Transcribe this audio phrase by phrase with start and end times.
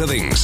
[0.00, 0.43] los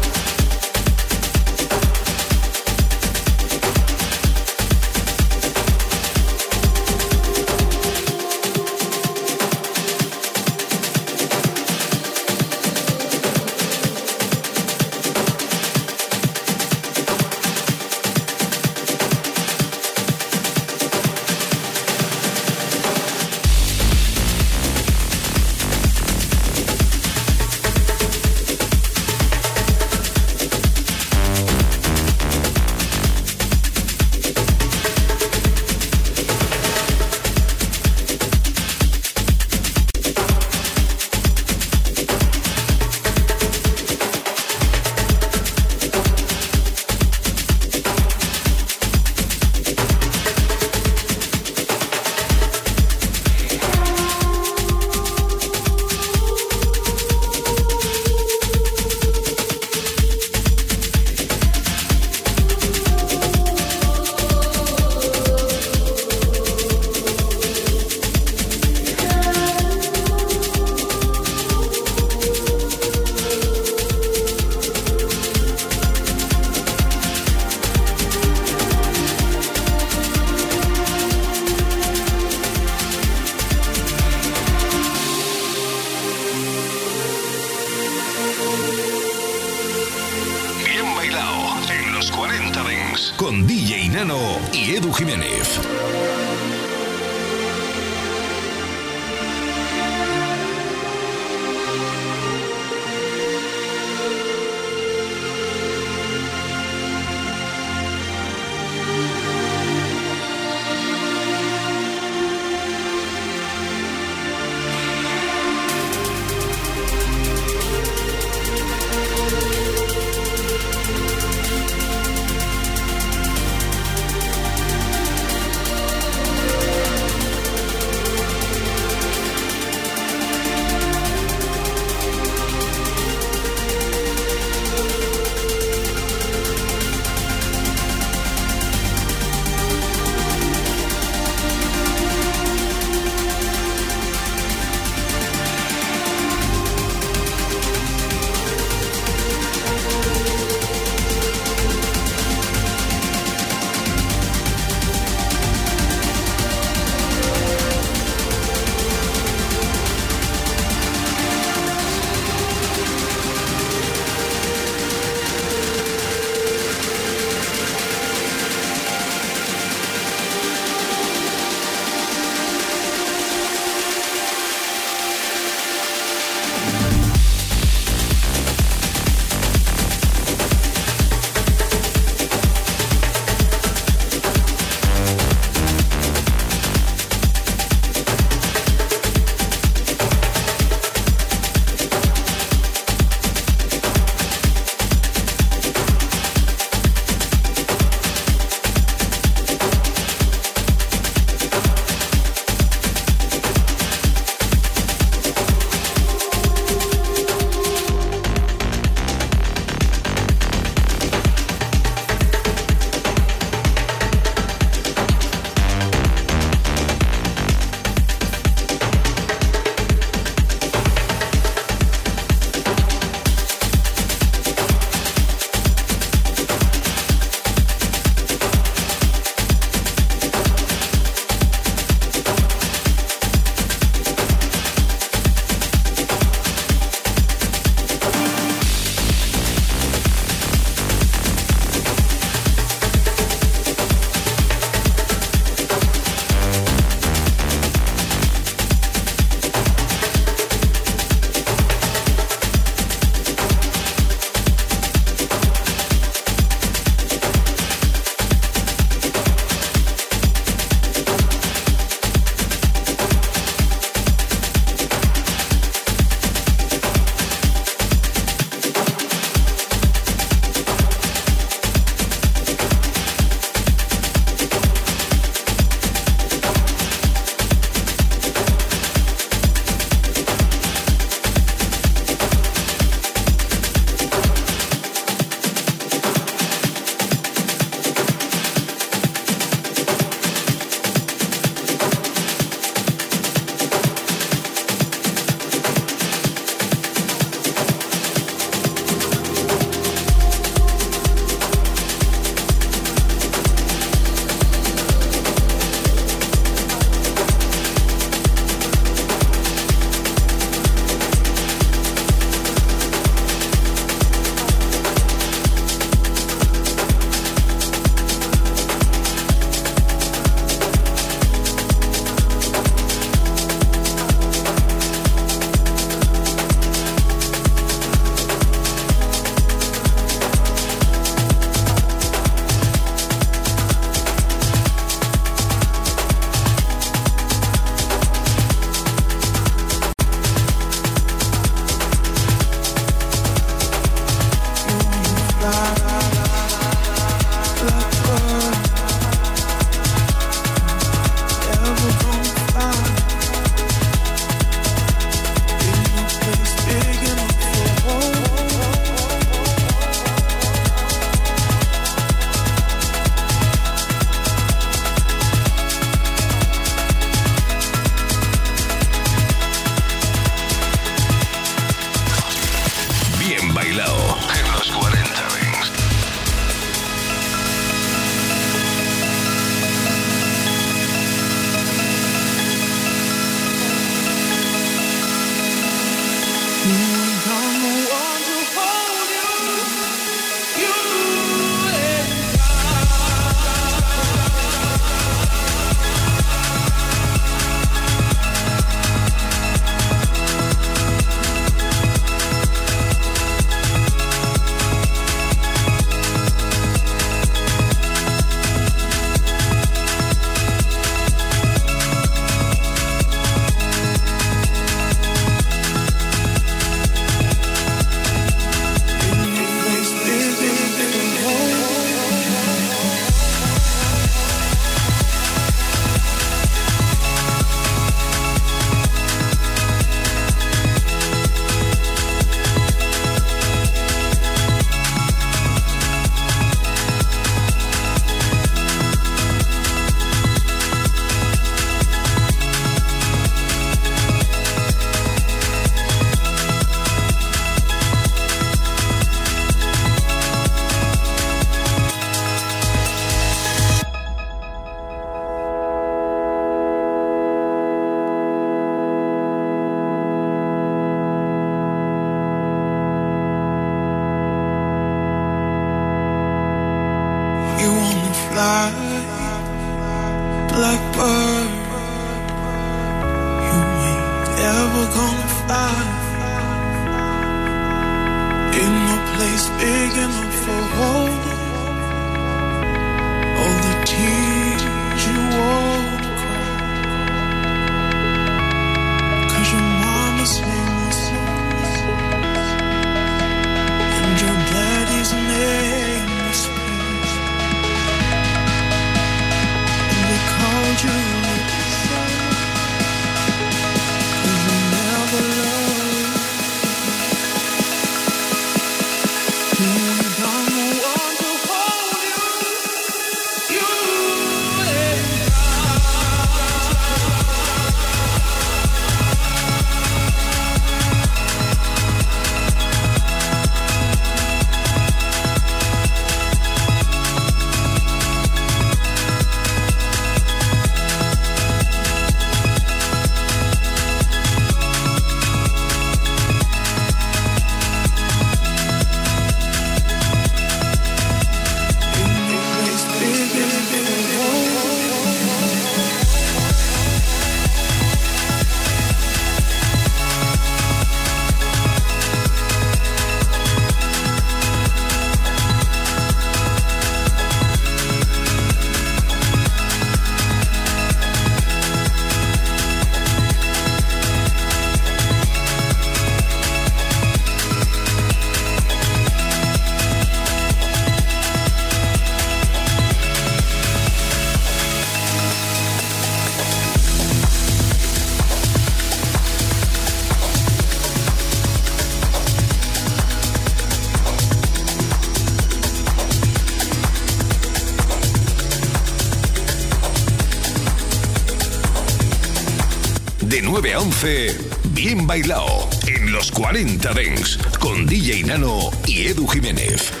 [595.11, 600.00] bien bailado en los 40 Dents con DJ Nano y Edu Jiménez.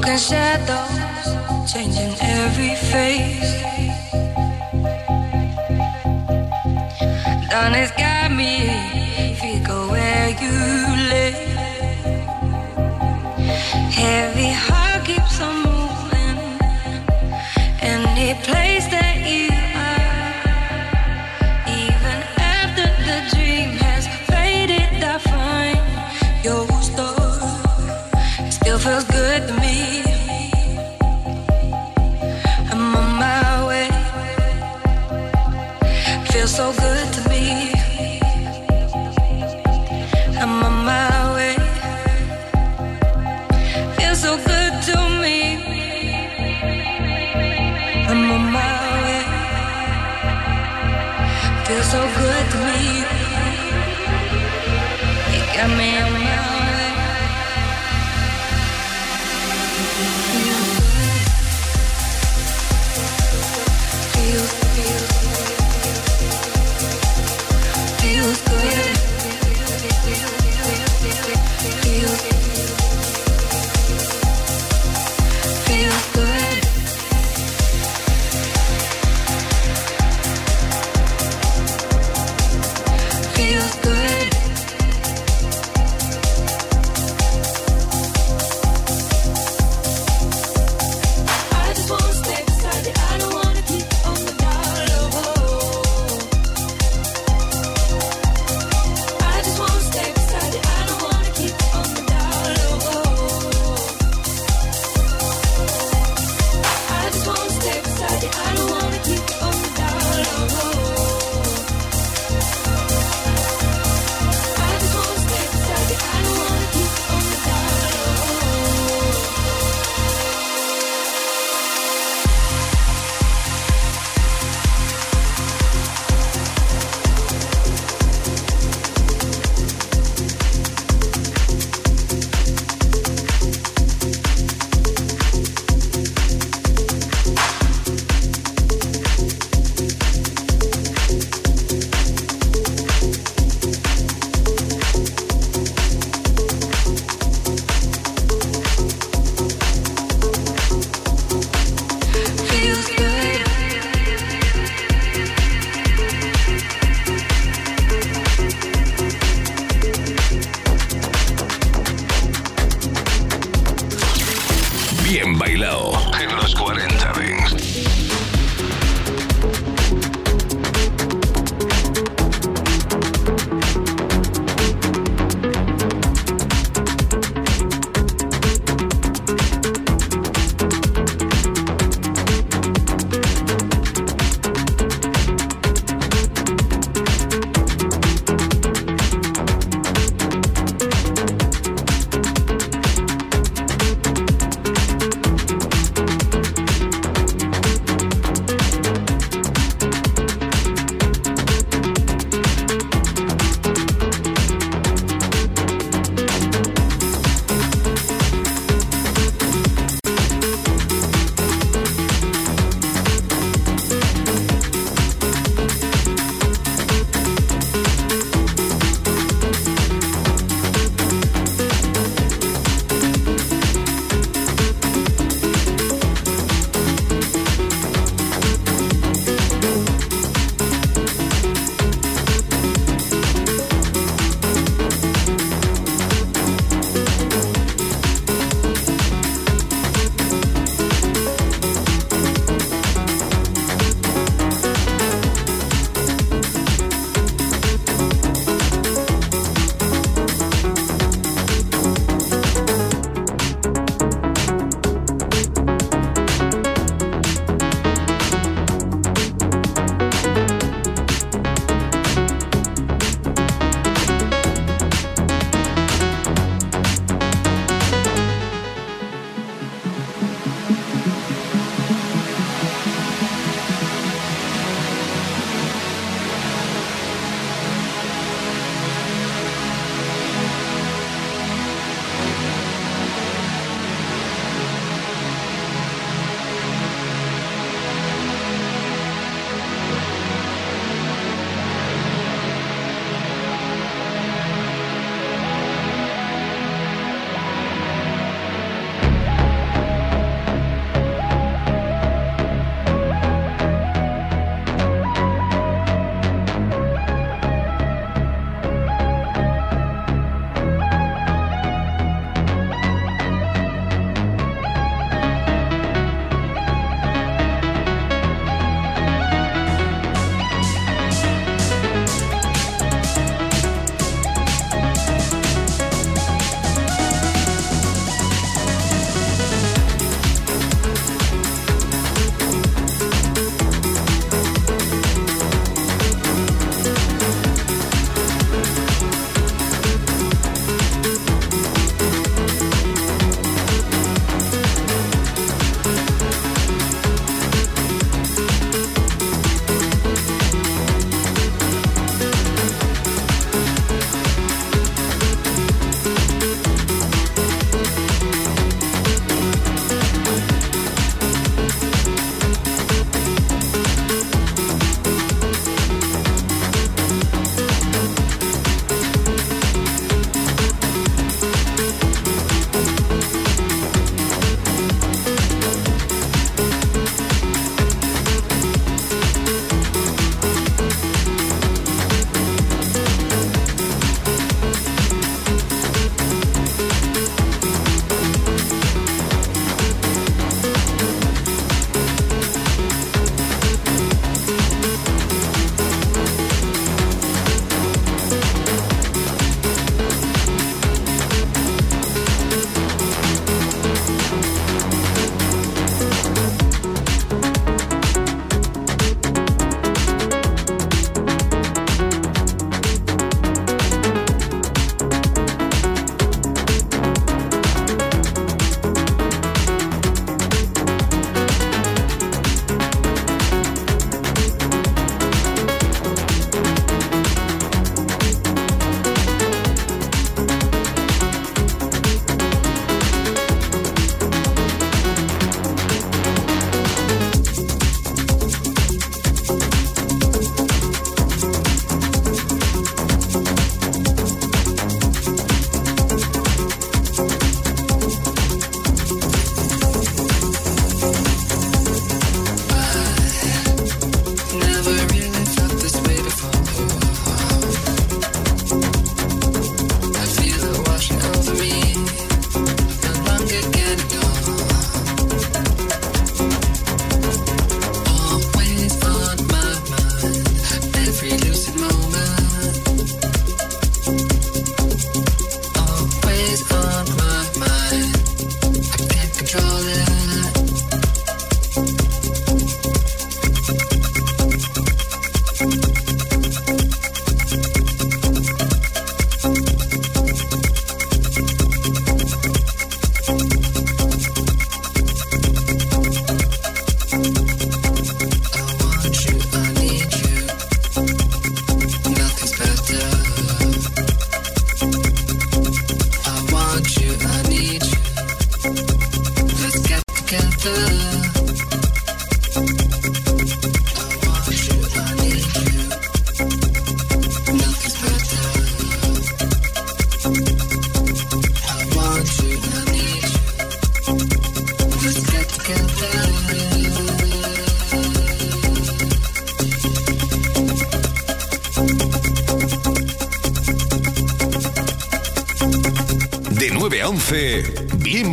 [0.00, 3.60] Smoking shadows, changing every face.
[7.50, 8.69] Done has got me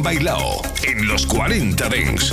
[0.08, 2.27] Bien Bailado en los 40 Dents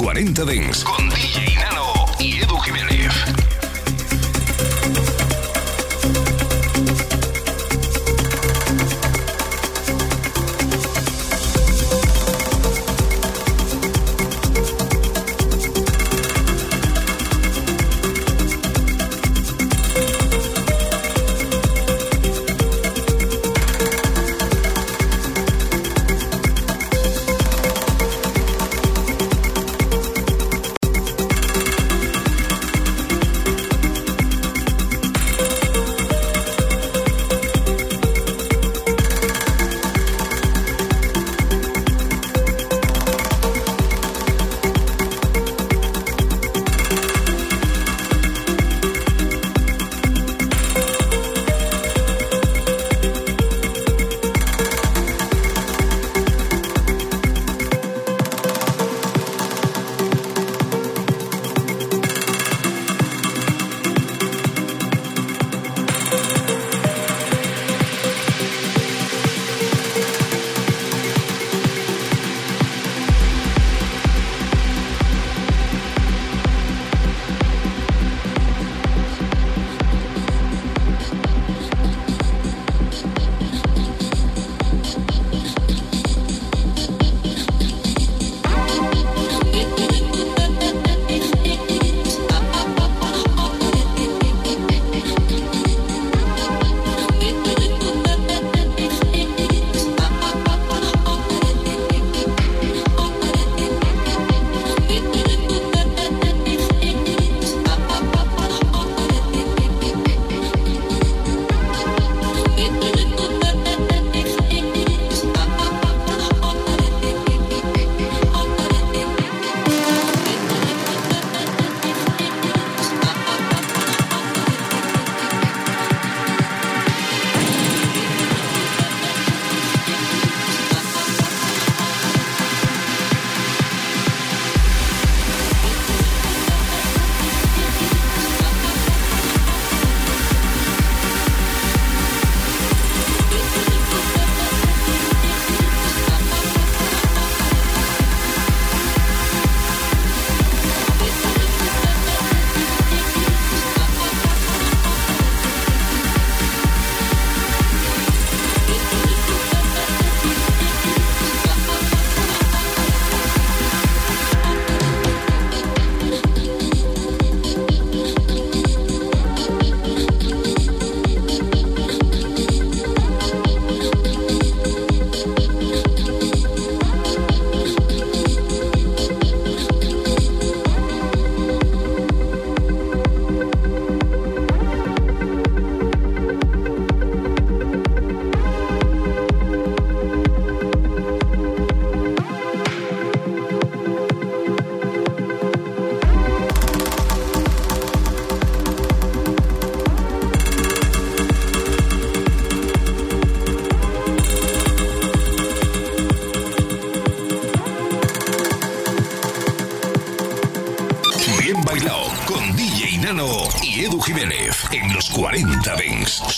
[0.00, 0.82] 40 Dings.
[0.82, 1.10] Con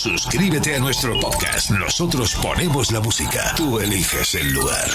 [0.02, 1.70] Suscríbete a nuestro podcast.
[1.70, 3.54] Nosotros ponemos la música.
[3.56, 4.90] Tú eliges el lugar.